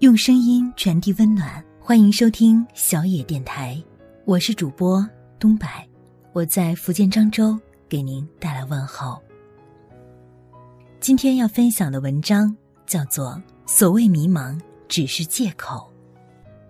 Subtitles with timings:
[0.00, 3.82] 用声音传递温暖，欢迎收听小野电台，
[4.26, 5.02] 我是主播
[5.38, 5.66] 东柏，
[6.34, 7.58] 我在福建漳州
[7.88, 9.18] 给您带来问候。
[11.00, 12.54] 今天要分享的文章
[12.84, 13.30] 叫做
[13.66, 15.90] 《所谓迷茫只是借口》。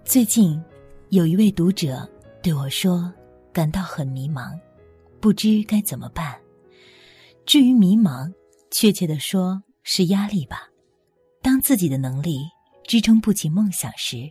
[0.08, 0.62] 最近，
[1.08, 2.08] 有一位读者
[2.40, 3.12] 对我说，
[3.52, 4.56] 感到很迷茫，
[5.18, 6.32] 不知该怎么办。
[7.44, 8.32] 至于迷茫，
[8.71, 10.68] 确切的说是压力吧。
[11.43, 12.38] 当自己的能力
[12.86, 14.31] 支撑不起梦想时，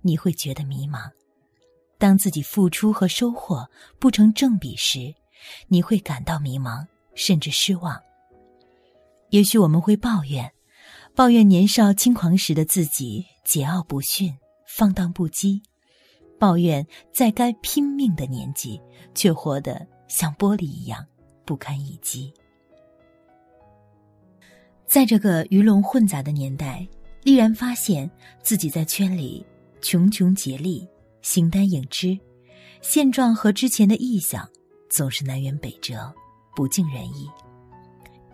[0.00, 1.10] 你会觉得迷茫；
[1.98, 5.12] 当自己付出和收获不成正比时，
[5.68, 8.00] 你会感到迷茫，甚至失望。
[9.30, 10.50] 也许我们会抱怨，
[11.14, 14.32] 抱怨年少轻狂时的自己桀骜不驯、
[14.66, 15.60] 放荡不羁，
[16.38, 18.80] 抱怨在该拼命的年纪
[19.14, 21.04] 却活得像玻璃一样
[21.44, 22.32] 不堪一击。
[24.86, 26.86] 在这个鱼龙混杂的年代，
[27.26, 28.08] 毅然发现
[28.40, 29.44] 自己在圈里
[29.82, 30.88] 穷穷竭力，
[31.22, 32.16] 形单影只，
[32.80, 34.48] 现状和之前的臆想
[34.88, 36.14] 总是南辕北辙，
[36.54, 37.28] 不尽人意。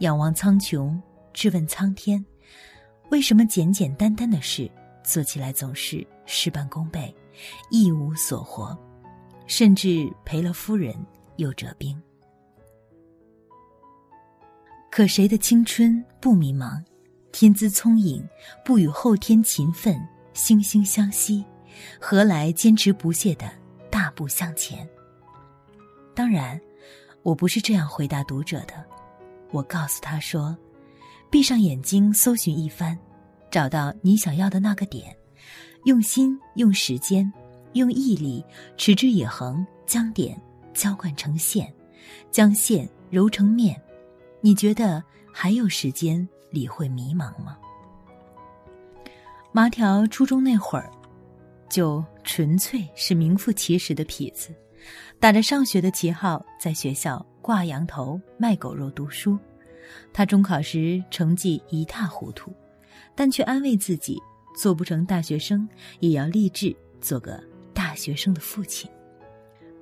[0.01, 0.95] 仰望苍穹，
[1.33, 2.23] 质问苍天：
[3.11, 4.71] 为什么简简单单的事
[5.03, 7.15] 做起来总是事半功倍，
[7.71, 8.79] 一无所获，
[9.47, 10.95] 甚至赔了夫人
[11.37, 11.99] 又折兵？
[14.91, 16.79] 可谁的青春不迷茫？
[17.33, 18.23] 天资聪颖，
[18.63, 19.97] 不与后天勤奋
[20.35, 21.43] 惺惺相惜，
[21.99, 23.51] 何来坚持不懈的
[23.91, 24.87] 大步向前？
[26.15, 26.61] 当然，
[27.23, 28.75] 我不是这样回答读者的。
[29.51, 30.57] 我告诉他说
[31.31, 32.97] ：“闭上眼睛，搜寻一番，
[33.51, 35.17] 找到你想要的那个点，
[35.85, 37.31] 用心、用时间、
[37.73, 38.45] 用毅力，
[38.77, 40.39] 持之以恒，将点
[40.75, 41.73] 浇灌成线，
[42.31, 43.81] 将线揉成面。”
[44.45, 45.03] 你觉得
[45.33, 47.59] 还有时间理会迷茫吗？
[49.51, 50.91] 麻条初中那会儿，
[51.69, 54.55] 就纯粹是名副其实的痞子，
[55.19, 59.39] 打着上学的旗号，在学校挂羊头卖狗肉读书。
[60.13, 62.53] 他中考时成绩一塌糊涂，
[63.15, 64.19] 但却安慰自己，
[64.57, 65.69] 做不成大学生，
[66.01, 67.43] 也要立志做个
[67.75, 68.91] 大学生的父亲。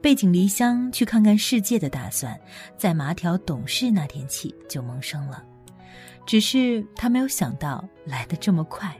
[0.02, 2.36] 背井离乡去看看世界的打算，
[2.76, 5.44] 在麻条懂事那天起就萌生了。
[6.30, 8.96] 只是他没有想到来得这么快，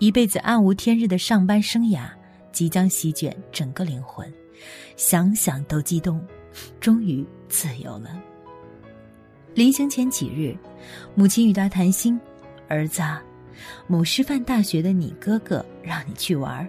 [0.00, 2.10] 一辈子暗无天日的上班生涯
[2.50, 4.28] 即将席卷整个灵魂，
[4.96, 6.20] 想想都激动，
[6.80, 8.20] 终于自由了。
[9.54, 10.58] 临行前几日，
[11.14, 12.20] 母亲与他谈心
[12.66, 13.00] ：“儿子，
[13.86, 16.68] 某师范大学的你哥哥让你去玩，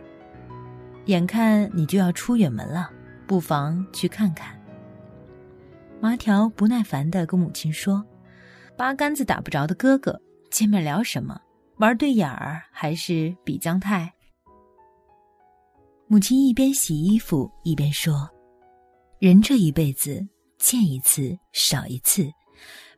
[1.06, 2.92] 眼看你就要出远门了。”
[3.26, 4.56] 不妨去看看。
[6.00, 8.06] 麻条不耐烦的跟母亲说
[8.78, 10.20] ：“八竿子打不着的哥哥，
[10.50, 11.40] 见面聊什么？
[11.78, 14.12] 玩对眼儿还是比姜太？”
[16.08, 18.30] 母亲一边洗衣服一边说
[19.20, 20.26] ：“人这一辈子
[20.58, 22.30] 见一次少一次，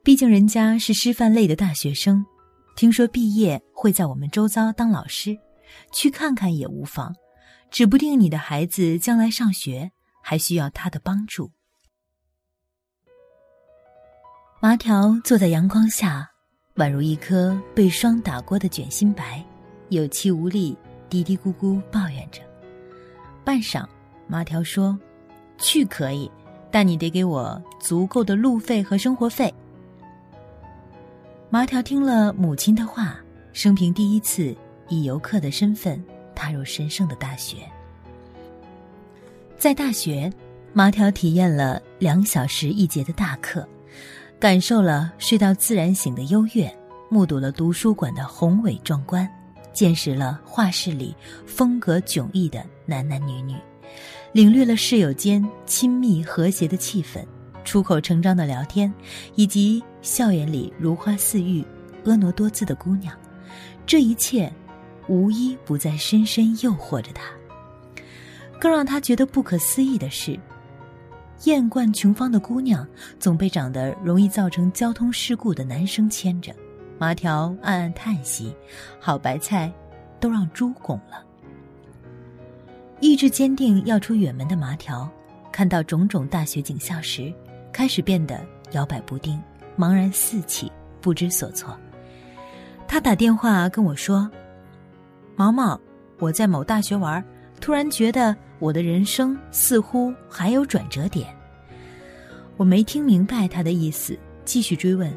[0.03, 2.25] 毕竟人家是师范类的大学生，
[2.75, 5.37] 听说毕业会在我们周遭当老师，
[5.93, 7.13] 去看看也无妨，
[7.69, 9.91] 指不定你的孩子将来上学。”
[10.27, 11.51] 还需要他的帮助。
[14.65, 16.27] 麻条坐在阳光下，
[16.77, 19.45] 宛如一颗被霜打过的卷心白，
[19.89, 20.75] 有气无力，
[21.07, 22.41] 嘀嘀咕咕抱怨着。
[23.43, 23.85] 半晌，
[24.25, 24.97] 麻条说
[25.59, 26.31] ：“去可以，
[26.71, 29.53] 但你得给我足够的路费和生活费。”
[31.51, 33.19] 麻条听了母亲的话，
[33.53, 34.57] 生平第一次
[34.89, 37.57] 以游客的身份踏入神圣的大学。
[39.59, 40.27] 在大学，
[40.73, 43.63] 麻条体验了两小时一节的大课，
[44.39, 46.71] 感受了睡到自然醒的优越，
[47.09, 49.27] 目睹了图书馆的宏伟壮观，
[49.73, 51.15] 见识了画室里
[51.45, 53.55] 风格迥异的男男女女，
[54.33, 57.25] 领略了室友间亲密和谐的气氛，
[57.63, 58.93] 出口成章的聊天，
[59.35, 61.65] 以及校园里如花似玉、
[62.03, 63.17] 婀娜多姿的姑娘，
[63.85, 64.51] 这一切，
[65.07, 67.31] 无一不在深深诱惑着他。
[68.59, 70.39] 更让他觉得不可思议的是，
[71.43, 72.87] 艳冠琼芳的姑娘
[73.19, 76.53] 总被长得容易造成交通事故的男生牵着。
[76.97, 78.55] 麻条暗暗叹息：
[78.99, 79.71] 好白菜，
[80.19, 81.23] 都让猪拱了。
[83.01, 85.07] 意志坚定要出远门的麻条，
[85.51, 87.31] 看到种种大学景象时，
[87.73, 88.39] 开始变得
[88.71, 89.39] 摇摆不定、
[89.77, 90.71] 茫然四起、
[91.01, 91.77] 不知所措。
[92.87, 94.31] 他打电话跟我说
[95.35, 95.77] ：“毛毛，
[96.19, 97.21] 我在某大学玩。”
[97.65, 101.35] 突然觉得我的人生似乎还有转折点。
[102.57, 104.15] 我没听明白他的意思，
[104.45, 105.11] 继续追问：“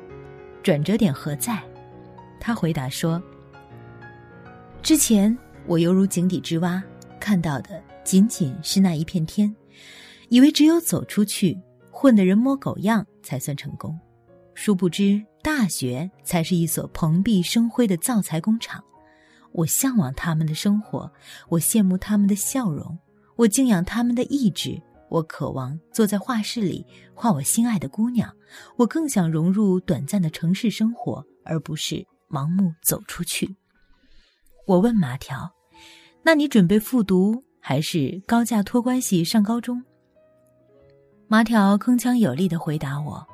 [0.65, 1.63] 转折点何在？”
[2.41, 3.23] 他回答说
[4.83, 5.37] ：“之前
[5.67, 6.83] 我犹如井底之蛙，
[7.21, 9.55] 看到的仅仅是那一片天，
[10.31, 11.55] 以为只有走出去，
[11.91, 13.95] 混得人模狗样才算成功。
[14.55, 18.83] 殊不知，大学才是一所蓬荜生辉的造材工厂。
[19.59, 21.11] 我向往他们的生活，
[21.49, 22.97] 我羡慕他们的笑容，
[23.35, 24.81] 我敬仰他们的意志。
[25.09, 28.33] 我渴望坐在画室里画我心爱的姑娘，
[28.77, 33.57] 我更想融入短暂的城市生活，而不是盲目走出去。
[34.65, 35.51] 我问麻条
[36.23, 39.83] ：“那你准备复读，还是高价托关系上高中？”
[41.27, 43.27] 麻条铿锵有力的回答我：“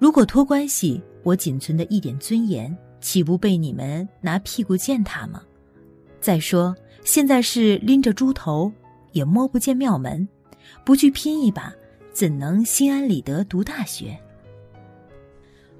[0.00, 5.42] 如果托关系，我仅存的一点尊严，岂不被你们拿屁股践踏吗？
[6.20, 8.72] 再说，现在是拎着猪头，
[9.12, 10.26] 也摸不见庙门。”
[10.84, 11.72] 不去拼一把，
[12.12, 14.18] 怎能心安理得读大学？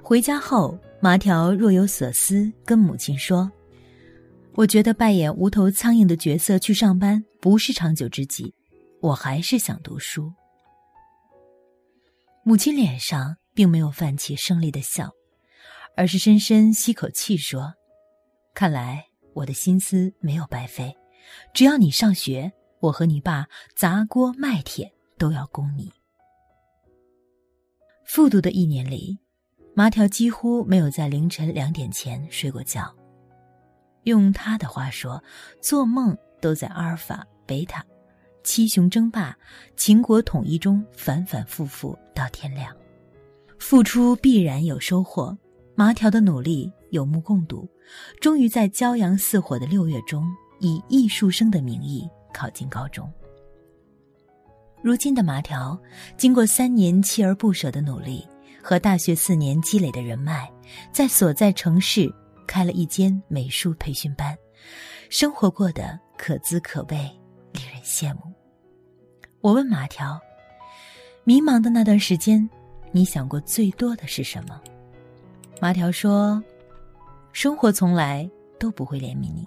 [0.02, 3.50] 回家后，麻条若有所思，跟母亲说
[4.54, 8.52] ：“我觉得扮演无头苍蝇的角色去上班不是长久之计，
[9.00, 10.32] 我还是想读书。”
[12.44, 15.10] 母亲脸上并没有泛起胜利的笑，
[15.96, 17.74] 而是深深吸口气说
[18.54, 20.96] ：“看来我的心思没有白费，
[21.52, 22.52] 只要你上学。”
[22.82, 23.46] 我和你爸
[23.76, 25.92] 砸锅卖铁都要供你。
[28.04, 29.16] 复读的一年里，
[29.72, 32.92] 麻条几乎没有在凌晨两点前睡过觉。
[34.02, 35.22] 用他的话说，
[35.60, 37.86] 做梦都在阿尔法、贝塔、
[38.42, 39.38] 七雄争霸、
[39.76, 42.76] 秦国统一中反反复复到天亮。
[43.60, 45.38] 付出必然有收获，
[45.82, 47.68] 麻条的努力有目共睹，
[48.20, 50.24] 终于在骄阳似火的六月中，
[50.60, 52.08] 以艺术生的名义。
[52.32, 53.12] 考进高中。
[54.80, 55.76] 如今的麻条，
[56.16, 58.24] 经过三年锲而不舍的努力
[58.62, 60.48] 和大学四年积累的人脉，
[60.92, 62.08] 在所在城市
[62.46, 64.38] 开了一间美术培训班，
[65.10, 66.96] 生活过得可滋可味，
[67.54, 68.20] 令人羡慕。
[69.40, 70.16] 我问麻条
[71.24, 72.48] ：“迷茫的那段时间，
[72.92, 74.62] 你想过最多的是什么？”
[75.62, 76.42] 麻条说
[77.32, 78.28] ：“生活从来
[78.58, 79.46] 都不会怜悯你，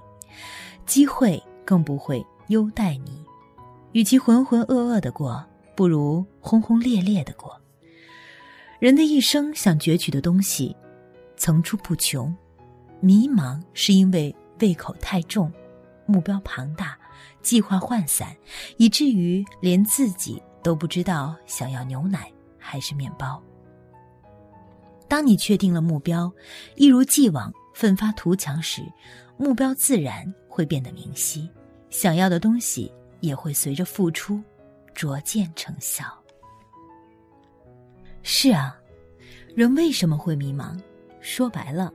[0.85, 3.25] 机会更不会。”优待你，
[3.91, 5.43] 与其浑浑噩噩的过，
[5.75, 7.59] 不如轰轰烈烈的过。
[8.79, 10.73] 人的一生想攫取的东西，
[11.35, 12.33] 层出不穷。
[13.01, 15.51] 迷茫是因为胃口太重，
[16.05, 16.97] 目标庞大，
[17.41, 18.33] 计划涣散，
[18.77, 23.41] 以至于连自己都不知道想要牛奶还是面包。
[25.07, 26.31] 当你确定了目标，
[26.75, 28.81] 一如既往奋发图强时，
[29.37, 31.49] 目标自然会变得明晰。
[31.89, 34.41] 想要的东西也会随着付出，
[34.93, 36.05] 逐渐成效。
[38.23, 38.75] 是啊，
[39.55, 40.79] 人为什么会迷茫？
[41.21, 41.93] 说白了，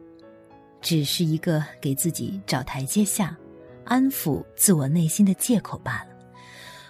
[0.80, 3.36] 只是一个给自己找台阶下、
[3.84, 6.10] 安抚自我内心的借口罢了。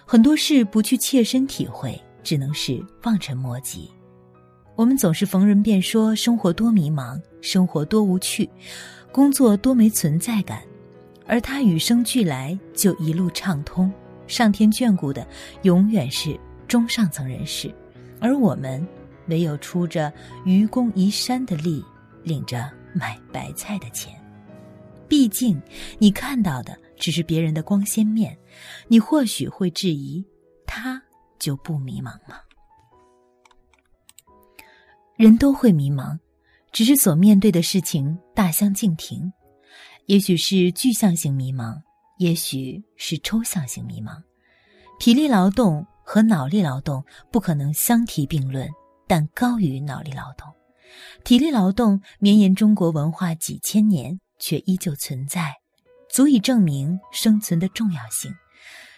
[0.05, 3.91] 很多事不去切身体会，只能是望尘莫及。
[4.75, 8.49] 我们总是逢人便说生活多迷茫，生活多无趣，
[9.11, 10.61] 工作多没存在感。
[11.27, 13.91] 而他与生俱来就一路畅通，
[14.27, 15.25] 上天眷顾的
[15.61, 16.37] 永远是
[16.67, 17.73] 中上层人士，
[18.19, 18.85] 而我们
[19.27, 20.11] 唯有出着
[20.45, 21.83] 愚公移山的力，
[22.23, 24.13] 领着买白菜的钱。
[25.07, 25.61] 毕竟，
[25.99, 28.37] 你看到的只是别人的光鲜面，
[28.87, 30.25] 你或许会质疑，
[30.65, 31.01] 他
[31.37, 32.39] 就不迷茫吗？
[35.21, 36.17] 人都会迷茫，
[36.71, 39.31] 只是所面对的事情大相径庭。
[40.07, 41.79] 也许是具象性迷茫，
[42.17, 44.19] 也许是抽象性迷茫。
[44.97, 48.67] 体力劳动和脑力劳动不可能相提并论，
[49.07, 50.51] 但高于脑力劳动。
[51.23, 55.53] 体力劳动绵延中国文化几千年，却依旧存在，
[56.09, 58.33] 足以证明生存的重要性。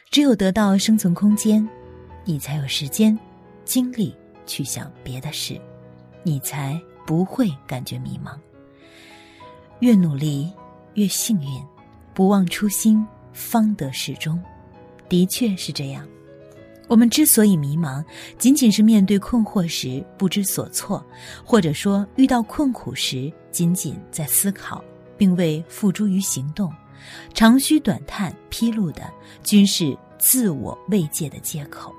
[0.09, 1.67] 只有得到生存空间，
[2.23, 3.19] 你才有时间、
[3.65, 4.15] 精力
[4.45, 5.59] 去想别的事，
[6.23, 8.35] 你才不会感觉迷茫。
[9.79, 10.51] 越努力。
[10.95, 11.47] 越幸运，
[12.13, 13.03] 不忘初心，
[13.33, 14.39] 方得始终。
[15.09, 16.07] 的确是这样。
[16.87, 18.05] 我们之所以迷茫，
[18.37, 21.03] 仅仅是面对困惑时不知所措，
[21.43, 24.85] 或者说遇到困苦时仅仅在思考，
[25.17, 26.71] 并未付诸于行动，
[27.33, 29.11] 长吁短叹披露的
[29.41, 31.91] 均是自我慰藉的借口。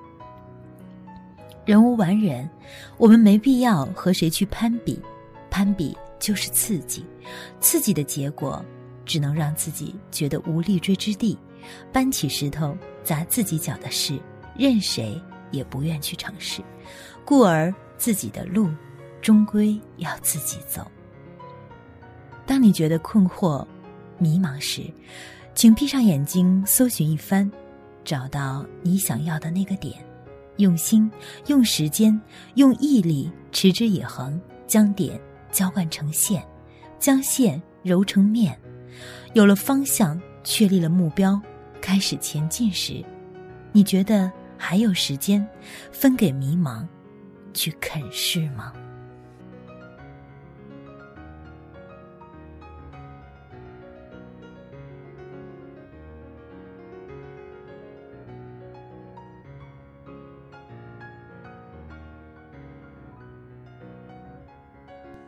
[1.64, 2.49] 人无完人，
[2.97, 5.00] 我们没必要和谁去攀比，
[5.50, 7.04] 攀比就是刺激，
[7.61, 8.64] 刺激的结果。
[9.06, 11.38] 只能让自己觉得无立锥之地，
[11.92, 14.18] 搬起石头砸自己脚的事，
[14.56, 16.62] 任谁也不愿去尝试，
[17.23, 18.71] 故而自己的路，
[19.21, 20.90] 终归要自己走。
[22.47, 23.62] 当你觉得困惑、
[24.16, 24.90] 迷茫时，
[25.54, 27.52] 请闭上眼睛，搜寻一番，
[28.06, 30.02] 找到你想要的那个点，
[30.56, 31.11] 用心、
[31.46, 32.20] 用时间、
[32.54, 35.20] 用毅力，持之以恒，将点
[35.50, 36.44] 浇灌成线，
[36.99, 38.58] 将线揉成面。
[39.32, 41.40] 有了方向，确立了目标，
[41.80, 43.04] 开始前进时，
[43.73, 45.44] 你觉得还有时间
[45.90, 46.87] 分给迷茫，
[47.52, 48.73] 去啃噬吗？